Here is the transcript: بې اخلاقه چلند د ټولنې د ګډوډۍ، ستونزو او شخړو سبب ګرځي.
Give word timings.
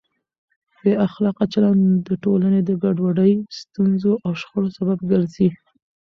بې 0.81 0.93
اخلاقه 1.07 1.43
چلند 1.53 1.83
د 2.07 2.09
ټولنې 2.23 2.59
د 2.63 2.71
ګډوډۍ، 2.83 3.33
ستونزو 3.59 4.11
او 4.25 4.31
شخړو 4.41 4.69
سبب 4.77 4.97
ګرځي. 5.11 5.49